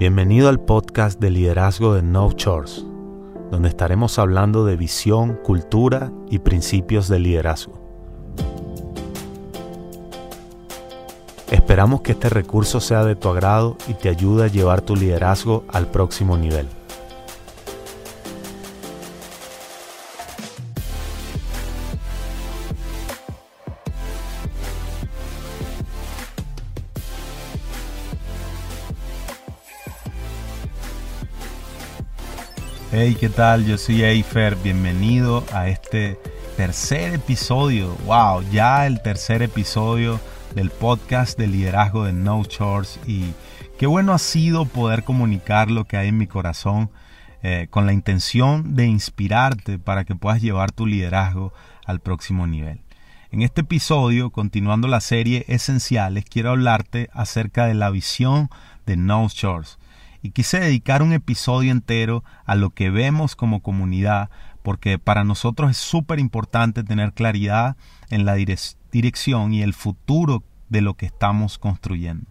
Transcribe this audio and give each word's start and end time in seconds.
Bienvenido 0.00 0.48
al 0.48 0.60
podcast 0.60 1.20
de 1.20 1.28
liderazgo 1.28 1.92
de 1.92 2.00
No 2.00 2.32
Chores, 2.32 2.86
donde 3.50 3.68
estaremos 3.68 4.18
hablando 4.18 4.64
de 4.64 4.74
visión, 4.74 5.38
cultura 5.44 6.10
y 6.30 6.38
principios 6.38 7.06
de 7.06 7.18
liderazgo. 7.18 7.78
Esperamos 11.50 12.00
que 12.00 12.12
este 12.12 12.30
recurso 12.30 12.80
sea 12.80 13.04
de 13.04 13.14
tu 13.14 13.28
agrado 13.28 13.76
y 13.88 13.92
te 13.92 14.08
ayude 14.08 14.44
a 14.44 14.48
llevar 14.48 14.80
tu 14.80 14.96
liderazgo 14.96 15.64
al 15.68 15.86
próximo 15.88 16.38
nivel. 16.38 16.66
Hey, 32.92 33.16
¿qué 33.20 33.28
tal? 33.28 33.66
Yo 33.66 33.78
soy 33.78 34.02
Eifer. 34.02 34.56
Bienvenido 34.56 35.44
a 35.52 35.68
este 35.68 36.18
tercer 36.56 37.14
episodio. 37.14 37.94
Wow, 38.04 38.42
ya 38.50 38.84
el 38.84 39.00
tercer 39.00 39.42
episodio 39.42 40.18
del 40.56 40.70
podcast 40.70 41.38
de 41.38 41.46
liderazgo 41.46 42.02
de 42.02 42.12
No 42.12 42.44
Chores. 42.44 42.98
Y 43.06 43.26
qué 43.78 43.86
bueno 43.86 44.12
ha 44.12 44.18
sido 44.18 44.64
poder 44.64 45.04
comunicar 45.04 45.70
lo 45.70 45.84
que 45.84 45.98
hay 45.98 46.08
en 46.08 46.18
mi 46.18 46.26
corazón 46.26 46.90
eh, 47.44 47.68
con 47.70 47.86
la 47.86 47.92
intención 47.92 48.74
de 48.74 48.86
inspirarte 48.86 49.78
para 49.78 50.02
que 50.04 50.16
puedas 50.16 50.42
llevar 50.42 50.72
tu 50.72 50.84
liderazgo 50.84 51.52
al 51.86 52.00
próximo 52.00 52.48
nivel. 52.48 52.80
En 53.30 53.42
este 53.42 53.60
episodio, 53.60 54.30
continuando 54.30 54.88
la 54.88 55.00
serie 55.00 55.44
Esenciales, 55.46 56.24
quiero 56.24 56.50
hablarte 56.50 57.08
acerca 57.12 57.66
de 57.66 57.74
la 57.74 57.90
visión 57.90 58.50
de 58.84 58.96
No 58.96 59.28
Chores 59.28 59.78
y 60.22 60.30
quise 60.30 60.60
dedicar 60.60 61.02
un 61.02 61.12
episodio 61.12 61.72
entero 61.72 62.24
a 62.44 62.54
lo 62.54 62.70
que 62.70 62.90
vemos 62.90 63.36
como 63.36 63.60
comunidad, 63.60 64.30
porque 64.62 64.98
para 64.98 65.24
nosotros 65.24 65.70
es 65.70 65.76
súper 65.78 66.18
importante 66.18 66.84
tener 66.84 67.12
claridad 67.12 67.76
en 68.10 68.24
la 68.24 68.34
dirección 68.34 69.54
y 69.54 69.62
el 69.62 69.72
futuro 69.72 70.44
de 70.68 70.82
lo 70.82 70.94
que 70.94 71.06
estamos 71.06 71.58
construyendo. 71.58 72.30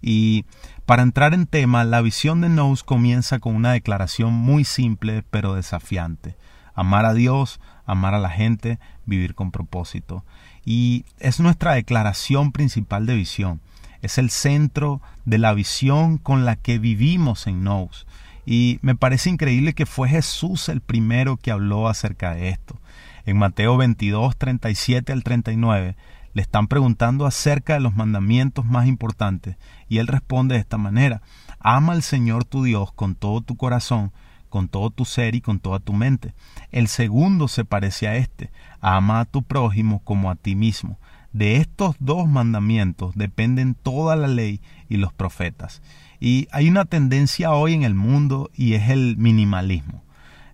Y 0.00 0.44
para 0.84 1.02
entrar 1.02 1.34
en 1.34 1.46
tema, 1.46 1.84
la 1.84 2.00
visión 2.00 2.40
de 2.40 2.48
Nous 2.48 2.84
comienza 2.84 3.38
con 3.40 3.54
una 3.54 3.72
declaración 3.72 4.32
muy 4.32 4.64
simple 4.64 5.24
pero 5.30 5.54
desafiante. 5.54 6.36
Amar 6.74 7.06
a 7.06 7.14
Dios, 7.14 7.60
amar 7.86 8.14
a 8.14 8.20
la 8.20 8.30
gente, 8.30 8.78
vivir 9.04 9.34
con 9.34 9.50
propósito. 9.50 10.24
Y 10.64 11.04
es 11.18 11.40
nuestra 11.40 11.74
declaración 11.74 12.52
principal 12.52 13.06
de 13.06 13.14
visión 13.14 13.60
es 14.02 14.18
el 14.18 14.30
centro 14.30 15.00
de 15.24 15.38
la 15.38 15.54
visión 15.54 16.18
con 16.18 16.44
la 16.44 16.56
que 16.56 16.78
vivimos 16.78 17.46
en 17.46 17.64
Nous. 17.64 18.06
Y 18.44 18.78
me 18.82 18.94
parece 18.94 19.30
increíble 19.30 19.74
que 19.74 19.86
fue 19.86 20.08
Jesús 20.08 20.68
el 20.68 20.80
primero 20.80 21.36
que 21.36 21.50
habló 21.50 21.88
acerca 21.88 22.34
de 22.34 22.50
esto. 22.50 22.78
En 23.24 23.38
Mateo 23.38 23.76
22, 23.76 24.36
37 24.36 25.12
al 25.12 25.24
39, 25.24 25.96
le 26.32 26.42
están 26.42 26.68
preguntando 26.68 27.26
acerca 27.26 27.74
de 27.74 27.80
los 27.80 27.96
mandamientos 27.96 28.64
más 28.64 28.86
importantes 28.86 29.56
y 29.88 29.98
él 29.98 30.06
responde 30.06 30.54
de 30.54 30.60
esta 30.60 30.76
manera, 30.76 31.22
ama 31.58 31.94
al 31.94 32.02
Señor 32.02 32.44
tu 32.44 32.62
Dios 32.62 32.92
con 32.92 33.14
todo 33.14 33.40
tu 33.40 33.56
corazón, 33.56 34.12
con 34.48 34.68
todo 34.68 34.90
tu 34.90 35.04
ser 35.04 35.34
y 35.34 35.40
con 35.40 35.58
toda 35.58 35.80
tu 35.80 35.92
mente. 35.92 36.34
El 36.70 36.88
segundo 36.88 37.48
se 37.48 37.64
parece 37.64 38.06
a 38.06 38.16
este, 38.16 38.50
ama 38.80 39.20
a 39.20 39.24
tu 39.24 39.42
prójimo 39.42 40.00
como 40.04 40.30
a 40.30 40.36
ti 40.36 40.54
mismo. 40.54 40.98
De 41.36 41.56
estos 41.56 41.96
dos 41.98 42.26
mandamientos 42.26 43.14
dependen 43.14 43.74
toda 43.74 44.16
la 44.16 44.26
ley 44.26 44.62
y 44.88 44.96
los 44.96 45.12
profetas. 45.12 45.82
Y 46.18 46.48
hay 46.50 46.70
una 46.70 46.86
tendencia 46.86 47.52
hoy 47.52 47.74
en 47.74 47.82
el 47.82 47.94
mundo 47.94 48.48
y 48.54 48.72
es 48.72 48.88
el 48.88 49.18
minimalismo. 49.18 50.02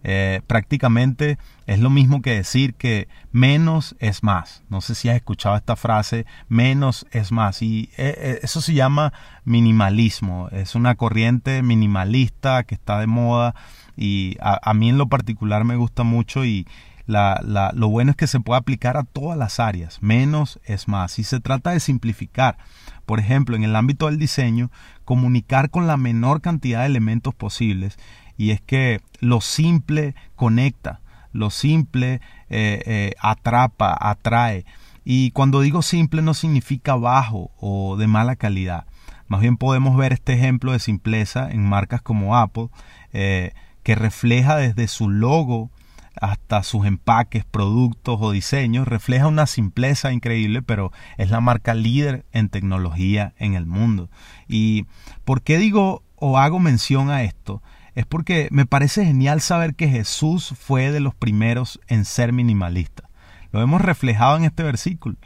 Eh, 0.02 0.40
prácticamente 0.48 1.38
es 1.68 1.78
lo 1.78 1.88
mismo 1.88 2.20
que 2.20 2.32
decir 2.34 2.74
que 2.74 3.06
menos 3.30 3.94
es 4.00 4.24
más. 4.24 4.64
No 4.70 4.80
sé 4.80 4.96
si 4.96 5.08
has 5.08 5.14
escuchado 5.14 5.54
esta 5.54 5.76
frase, 5.76 6.26
menos 6.48 7.06
es 7.12 7.30
más. 7.30 7.62
Y 7.62 7.90
eh, 7.96 8.16
eh, 8.18 8.40
eso 8.42 8.60
se 8.60 8.74
llama 8.74 9.12
minimalismo. 9.44 10.48
Es 10.50 10.74
una 10.74 10.96
corriente 10.96 11.62
minimalista 11.62 12.64
que 12.64 12.74
está 12.74 12.98
de 12.98 13.06
moda 13.06 13.54
y 13.96 14.36
a 14.40 14.72
mí 14.74 14.88
en 14.88 14.98
lo 14.98 15.06
particular 15.06 15.64
me 15.64 15.76
gusta 15.76 16.02
mucho 16.02 16.44
y, 16.46 16.66
lo 17.06 17.88
bueno 17.88 18.12
es 18.12 18.16
que 18.16 18.26
se 18.26 18.40
puede 18.40 18.58
aplicar 18.58 18.96
a 18.96 19.04
todas 19.04 19.38
las 19.38 19.60
áreas. 19.60 20.02
Menos 20.02 20.60
es 20.64 20.88
más. 20.88 21.18
Y 21.18 21.24
se 21.24 21.40
trata 21.40 21.70
de 21.70 21.80
simplificar. 21.80 22.58
Por 23.06 23.18
ejemplo, 23.18 23.56
en 23.56 23.64
el 23.64 23.76
ámbito 23.76 24.06
del 24.06 24.18
diseño, 24.18 24.70
comunicar 25.04 25.70
con 25.70 25.86
la 25.86 25.96
menor 25.96 26.40
cantidad 26.40 26.80
de 26.80 26.86
elementos 26.86 27.34
posibles. 27.34 27.98
Y 28.36 28.50
es 28.50 28.60
que 28.60 29.00
lo 29.20 29.40
simple 29.40 30.14
conecta, 30.36 31.00
lo 31.32 31.50
simple 31.50 32.20
eh, 32.48 32.82
eh, 32.86 33.14
atrapa, 33.20 33.96
atrae. 33.98 34.64
Y 35.04 35.32
cuando 35.32 35.60
digo 35.60 35.82
simple 35.82 36.22
no 36.22 36.34
significa 36.34 36.94
bajo 36.94 37.50
o 37.58 37.96
de 37.96 38.06
mala 38.06 38.36
calidad. 38.36 38.86
Más 39.26 39.40
bien 39.40 39.56
podemos 39.56 39.96
ver 39.96 40.12
este 40.12 40.34
ejemplo 40.34 40.72
de 40.72 40.78
simpleza 40.78 41.50
en 41.50 41.64
marcas 41.64 42.02
como 42.02 42.36
Apple, 42.36 42.68
eh, 43.12 43.52
que 43.82 43.94
refleja 43.94 44.56
desde 44.56 44.88
su 44.88 45.08
logo 45.08 45.70
hasta 46.20 46.62
sus 46.62 46.86
empaques, 46.86 47.44
productos 47.44 48.18
o 48.20 48.32
diseños, 48.32 48.88
refleja 48.88 49.26
una 49.26 49.46
simpleza 49.46 50.12
increíble, 50.12 50.62
pero 50.62 50.92
es 51.18 51.30
la 51.30 51.40
marca 51.40 51.74
líder 51.74 52.24
en 52.32 52.48
tecnología 52.48 53.34
en 53.38 53.54
el 53.54 53.66
mundo. 53.66 54.10
¿Y 54.48 54.86
por 55.24 55.42
qué 55.42 55.58
digo 55.58 56.02
o 56.16 56.38
hago 56.38 56.58
mención 56.58 57.10
a 57.10 57.22
esto? 57.22 57.62
Es 57.94 58.06
porque 58.06 58.48
me 58.50 58.66
parece 58.66 59.04
genial 59.04 59.40
saber 59.40 59.74
que 59.74 59.88
Jesús 59.88 60.54
fue 60.58 60.90
de 60.90 61.00
los 61.00 61.14
primeros 61.14 61.80
en 61.88 62.04
ser 62.04 62.32
minimalista. 62.32 63.08
Lo 63.50 63.60
hemos 63.60 63.82
reflejado 63.82 64.36
en 64.36 64.44
este 64.44 64.62
versículo. 64.62 65.16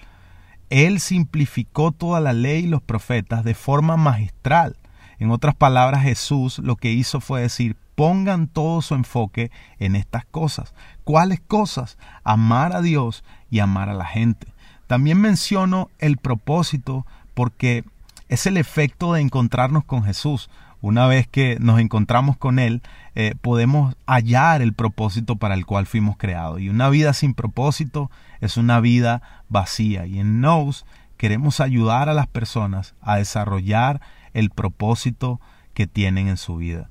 Él 0.69 0.99
simplificó 0.99 1.93
toda 1.93 2.21
la 2.21 2.33
ley 2.33 2.65
y 2.65 2.67
los 2.67 2.83
profetas 2.83 3.45
de 3.45 3.55
forma 3.55 3.97
magistral. 3.97 4.77
En 5.19 5.31
otras 5.31 5.55
palabras, 5.55 6.03
Jesús 6.03 6.59
lo 6.59 6.77
que 6.77 6.91
hizo 6.91 7.21
fue 7.21 7.41
decir, 7.41 7.77
pongan 7.97 8.47
todo 8.47 8.83
su 8.83 8.95
enfoque 8.95 9.51
en 9.81 9.97
estas 9.97 10.25
cosas. 10.27 10.75
¿Cuáles 11.03 11.41
cosas? 11.41 11.99
Amar 12.23 12.77
a 12.77 12.83
Dios 12.83 13.25
y 13.51 13.59
amar 13.59 13.89
a 13.89 13.95
la 13.95 14.05
gente. 14.05 14.47
También 14.87 15.21
menciono 15.21 15.91
el 15.99 16.19
propósito 16.19 17.05
porque 17.35 17.85
es 18.29 18.47
el 18.47 18.59
efecto 18.59 19.15
de 19.15 19.23
encontrarnos 19.23 19.85
con 19.85 20.05
Jesús. 20.05 20.49
Una 20.83 21.07
vez 21.07 21.27
que 21.27 21.57
nos 21.59 21.81
encontramos 21.81 22.37
con 22.37 22.59
Él, 22.59 22.83
eh, 23.15 23.35
podemos 23.41 23.97
hallar 24.07 24.63
el 24.63 24.75
propósito 24.75 25.37
para 25.37 25.55
el 25.55 25.65
cual 25.65 25.87
fuimos 25.87 26.17
creados. 26.17 26.61
Y 26.61 26.69
una 26.69 26.91
vida 26.91 27.15
sin 27.15 27.35
propósito 27.35 28.11
es 28.41 28.57
una 28.59 28.79
vida 28.81 29.23
vacía. 29.49 30.07
Y 30.07 30.21
en 30.21 30.41
Nous 30.43 30.85
queremos 31.17 31.61
ayudar 31.61 32.11
a 32.11 32.15
las 32.15 32.27
personas 32.27 32.95
a 33.01 33.17
desarrollar 33.17 34.03
el 34.35 34.51
propósito 34.51 35.41
que 35.73 35.87
tienen 35.87 36.29
en 36.29 36.37
su 36.37 36.57
vida. 36.57 36.91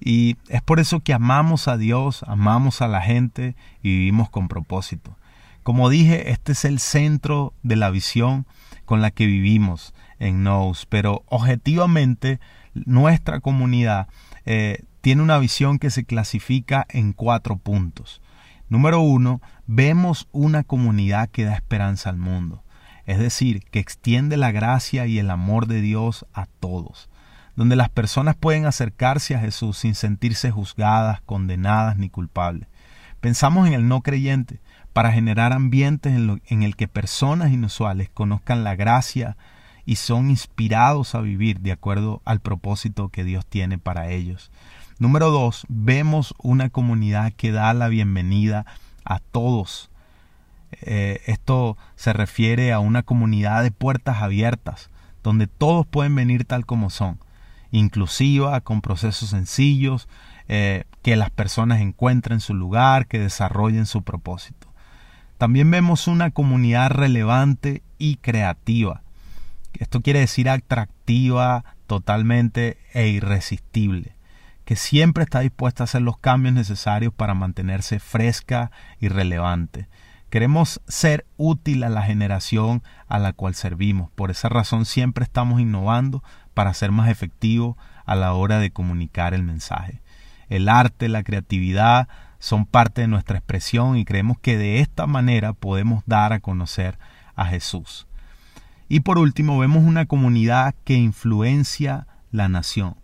Y 0.00 0.36
es 0.48 0.62
por 0.62 0.80
eso 0.80 1.00
que 1.00 1.14
amamos 1.14 1.68
a 1.68 1.76
Dios, 1.76 2.22
amamos 2.26 2.82
a 2.82 2.88
la 2.88 3.00
gente 3.00 3.56
y 3.82 3.90
vivimos 3.90 4.30
con 4.30 4.48
propósito. 4.48 5.16
Como 5.62 5.88
dije, 5.88 6.30
este 6.30 6.52
es 6.52 6.64
el 6.64 6.78
centro 6.78 7.54
de 7.62 7.76
la 7.76 7.90
visión 7.90 8.46
con 8.84 9.00
la 9.00 9.10
que 9.10 9.26
vivimos 9.26 9.94
en 10.18 10.44
Nous, 10.44 10.86
pero 10.86 11.24
objetivamente 11.26 12.40
nuestra 12.74 13.40
comunidad 13.40 14.08
eh, 14.44 14.84
tiene 15.00 15.22
una 15.22 15.38
visión 15.38 15.78
que 15.78 15.90
se 15.90 16.04
clasifica 16.04 16.86
en 16.88 17.12
cuatro 17.12 17.56
puntos. 17.56 18.20
Número 18.68 19.00
uno, 19.00 19.40
vemos 19.66 20.28
una 20.32 20.62
comunidad 20.62 21.30
que 21.30 21.44
da 21.44 21.54
esperanza 21.54 22.10
al 22.10 22.16
mundo, 22.16 22.62
es 23.06 23.18
decir, 23.18 23.64
que 23.70 23.78
extiende 23.78 24.36
la 24.36 24.52
gracia 24.52 25.06
y 25.06 25.18
el 25.18 25.30
amor 25.30 25.66
de 25.66 25.80
Dios 25.80 26.26
a 26.32 26.46
todos 26.46 27.08
donde 27.56 27.74
las 27.74 27.88
personas 27.88 28.36
pueden 28.36 28.66
acercarse 28.66 29.34
a 29.34 29.40
Jesús 29.40 29.78
sin 29.78 29.94
sentirse 29.94 30.50
juzgadas, 30.50 31.20
condenadas 31.22 31.96
ni 31.96 32.10
culpables. 32.10 32.68
Pensamos 33.20 33.66
en 33.66 33.74
el 33.74 33.88
no 33.88 34.02
creyente 34.02 34.60
para 34.92 35.10
generar 35.10 35.52
ambientes 35.52 36.14
en, 36.14 36.42
en 36.46 36.62
el 36.62 36.76
que 36.76 36.86
personas 36.86 37.50
inusuales 37.50 38.08
conozcan 38.12 38.62
la 38.62 38.76
gracia 38.76 39.36
y 39.86 39.96
son 39.96 40.30
inspirados 40.30 41.14
a 41.14 41.20
vivir 41.20 41.60
de 41.60 41.72
acuerdo 41.72 42.20
al 42.24 42.40
propósito 42.40 43.08
que 43.08 43.24
Dios 43.24 43.46
tiene 43.46 43.78
para 43.78 44.10
ellos. 44.10 44.50
Número 44.98 45.30
dos, 45.30 45.66
vemos 45.68 46.34
una 46.38 46.70
comunidad 46.70 47.32
que 47.34 47.52
da 47.52 47.72
la 47.74 47.88
bienvenida 47.88 48.66
a 49.04 49.20
todos. 49.20 49.90
Eh, 50.72 51.20
esto 51.26 51.76
se 51.94 52.12
refiere 52.12 52.72
a 52.72 52.80
una 52.80 53.02
comunidad 53.02 53.62
de 53.62 53.70
puertas 53.70 54.22
abiertas, 54.22 54.90
donde 55.22 55.46
todos 55.46 55.86
pueden 55.86 56.14
venir 56.14 56.44
tal 56.44 56.66
como 56.66 56.90
son, 56.90 57.18
inclusiva, 57.70 58.60
con 58.60 58.80
procesos 58.80 59.30
sencillos, 59.30 60.08
eh, 60.48 60.84
que 61.02 61.16
las 61.16 61.30
personas 61.30 61.80
encuentren 61.80 62.40
su 62.40 62.54
lugar, 62.54 63.06
que 63.06 63.18
desarrollen 63.18 63.86
su 63.86 64.02
propósito. 64.02 64.68
También 65.38 65.70
vemos 65.70 66.06
una 66.06 66.30
comunidad 66.30 66.90
relevante 66.90 67.82
y 67.98 68.16
creativa. 68.16 69.02
Esto 69.74 70.00
quiere 70.00 70.20
decir 70.20 70.48
atractiva, 70.48 71.64
totalmente 71.86 72.78
e 72.94 73.08
irresistible, 73.08 74.14
que 74.64 74.76
siempre 74.76 75.24
está 75.24 75.40
dispuesta 75.40 75.82
a 75.82 75.84
hacer 75.84 76.02
los 76.02 76.18
cambios 76.18 76.54
necesarios 76.54 77.12
para 77.12 77.34
mantenerse 77.34 77.98
fresca 77.98 78.70
y 79.00 79.08
relevante. 79.08 79.88
Queremos 80.36 80.82
ser 80.86 81.24
útil 81.38 81.82
a 81.82 81.88
la 81.88 82.02
generación 82.02 82.82
a 83.08 83.18
la 83.18 83.32
cual 83.32 83.54
servimos. 83.54 84.10
Por 84.14 84.30
esa 84.30 84.50
razón 84.50 84.84
siempre 84.84 85.24
estamos 85.24 85.62
innovando 85.62 86.22
para 86.52 86.74
ser 86.74 86.92
más 86.92 87.08
efectivos 87.08 87.74
a 88.04 88.14
la 88.16 88.34
hora 88.34 88.58
de 88.58 88.70
comunicar 88.70 89.32
el 89.32 89.42
mensaje. 89.42 90.02
El 90.50 90.68
arte, 90.68 91.08
la 91.08 91.22
creatividad 91.22 92.08
son 92.38 92.66
parte 92.66 93.00
de 93.00 93.08
nuestra 93.08 93.38
expresión 93.38 93.96
y 93.96 94.04
creemos 94.04 94.38
que 94.38 94.58
de 94.58 94.80
esta 94.80 95.06
manera 95.06 95.54
podemos 95.54 96.02
dar 96.04 96.34
a 96.34 96.40
conocer 96.40 96.98
a 97.34 97.46
Jesús. 97.46 98.06
Y 98.90 99.00
por 99.00 99.16
último, 99.16 99.58
vemos 99.58 99.84
una 99.84 100.04
comunidad 100.04 100.74
que 100.84 100.96
influencia 100.96 102.06
la 102.30 102.50
nación, 102.50 102.96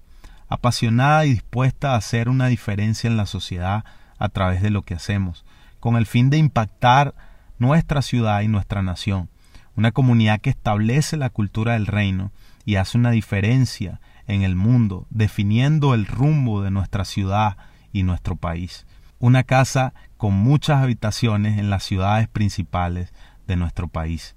apasionada 0.50 1.24
y 1.24 1.30
dispuesta 1.30 1.94
a 1.94 1.96
hacer 1.96 2.28
una 2.28 2.48
diferencia 2.48 3.08
en 3.08 3.16
la 3.16 3.24
sociedad 3.24 3.86
a 4.18 4.28
través 4.28 4.60
de 4.60 4.68
lo 4.68 4.82
que 4.82 4.92
hacemos, 4.92 5.46
con 5.82 5.96
el 5.96 6.06
fin 6.06 6.30
de 6.30 6.38
impactar 6.38 7.12
nuestra 7.58 8.02
ciudad 8.02 8.42
y 8.42 8.46
nuestra 8.46 8.82
nación. 8.82 9.28
Una 9.74 9.90
comunidad 9.90 10.40
que 10.40 10.50
establece 10.50 11.16
la 11.16 11.28
cultura 11.28 11.72
del 11.72 11.88
reino 11.88 12.30
y 12.64 12.76
hace 12.76 12.96
una 12.96 13.10
diferencia 13.10 14.00
en 14.28 14.42
el 14.42 14.54
mundo, 14.54 15.08
definiendo 15.10 15.94
el 15.94 16.06
rumbo 16.06 16.62
de 16.62 16.70
nuestra 16.70 17.04
ciudad 17.04 17.56
y 17.92 18.04
nuestro 18.04 18.36
país. 18.36 18.86
Una 19.18 19.42
casa 19.42 19.92
con 20.16 20.34
muchas 20.34 20.80
habitaciones 20.80 21.58
en 21.58 21.68
las 21.68 21.82
ciudades 21.82 22.28
principales 22.28 23.12
de 23.48 23.56
nuestro 23.56 23.88
país. 23.88 24.36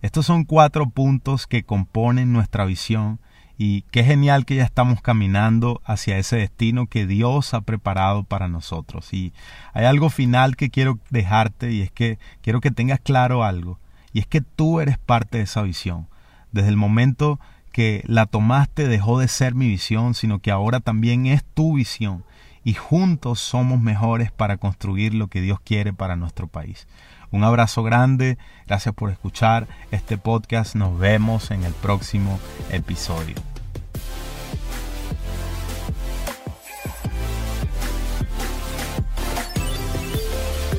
Estos 0.00 0.26
son 0.26 0.42
cuatro 0.42 0.90
puntos 0.90 1.46
que 1.46 1.62
componen 1.62 2.32
nuestra 2.32 2.64
visión 2.64 3.20
y 3.64 3.82
qué 3.92 4.02
genial 4.02 4.44
que 4.44 4.56
ya 4.56 4.64
estamos 4.64 5.00
caminando 5.02 5.80
hacia 5.84 6.18
ese 6.18 6.34
destino 6.34 6.88
que 6.88 7.06
Dios 7.06 7.54
ha 7.54 7.60
preparado 7.60 8.24
para 8.24 8.48
nosotros. 8.48 9.14
Y 9.14 9.32
hay 9.72 9.84
algo 9.84 10.10
final 10.10 10.56
que 10.56 10.68
quiero 10.68 10.98
dejarte 11.10 11.70
y 11.70 11.80
es 11.80 11.92
que 11.92 12.18
quiero 12.40 12.60
que 12.60 12.72
tengas 12.72 12.98
claro 12.98 13.44
algo 13.44 13.78
y 14.12 14.18
es 14.18 14.26
que 14.26 14.40
tú 14.40 14.80
eres 14.80 14.98
parte 14.98 15.38
de 15.38 15.44
esa 15.44 15.62
visión. 15.62 16.08
Desde 16.50 16.70
el 16.70 16.76
momento 16.76 17.38
que 17.70 18.02
la 18.08 18.26
tomaste 18.26 18.88
dejó 18.88 19.20
de 19.20 19.28
ser 19.28 19.54
mi 19.54 19.68
visión, 19.68 20.14
sino 20.14 20.40
que 20.40 20.50
ahora 20.50 20.80
también 20.80 21.26
es 21.26 21.44
tu 21.44 21.74
visión 21.74 22.24
y 22.64 22.74
juntos 22.74 23.38
somos 23.38 23.80
mejores 23.80 24.32
para 24.32 24.56
construir 24.56 25.14
lo 25.14 25.28
que 25.28 25.40
Dios 25.40 25.60
quiere 25.60 25.92
para 25.92 26.16
nuestro 26.16 26.48
país. 26.48 26.88
Un 27.30 27.44
abrazo 27.44 27.84
grande, 27.84 28.38
gracias 28.66 28.92
por 28.92 29.10
escuchar 29.10 29.68
este 29.92 30.18
podcast, 30.18 30.74
nos 30.74 30.98
vemos 30.98 31.52
en 31.52 31.62
el 31.62 31.74
próximo 31.74 32.40
episodio. 32.72 33.36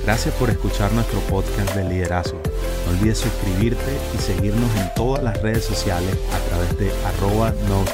Gracias 0.04 0.36
por 0.36 0.50
escuchar 0.50 0.92
nuestro 0.92 1.20
podcast 1.22 1.76
de 1.76 1.86
liderazgo. 1.86 2.42
No 2.86 2.92
olvides 2.92 3.20
suscribirte 3.20 3.98
y 4.14 4.18
seguirnos 4.18 4.70
en 4.76 4.94
todas 4.96 5.24
las 5.24 5.42
redes 5.42 5.64
sociales 5.64 6.18
a 6.34 6.50
través 6.50 6.78
de 6.78 6.92
arroba 7.08 7.54
no 7.70 7.86